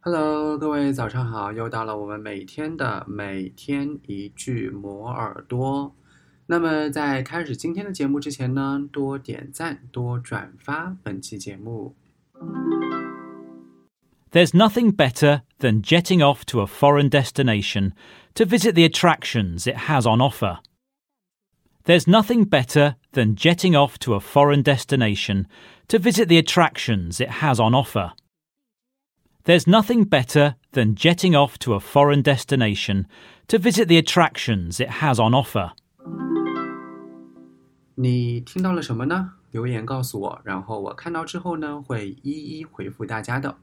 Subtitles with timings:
[0.00, 1.52] Hello，各位早上好！
[1.52, 5.94] 又到了我们每天的每天一句磨耳朵。
[6.46, 11.96] 那么在开始今天的节目之前呢，多点赞，多转发本期节目。
[14.30, 17.92] There's nothing better than jetting off to a foreign destination
[18.34, 20.58] to visit the attractions it has on offer.
[21.84, 25.46] There's nothing better than jetting off to a foreign destination
[25.88, 28.12] to visit the attractions it has on offer.
[29.44, 33.06] There's nothing better than jetting off to a foreign destination
[33.48, 35.72] to visit the attractions it has on offer.
[37.94, 39.32] 你听到了什么呢？
[39.52, 43.56] 留言告诉我，然后我看到之后呢，会一一回复大家的。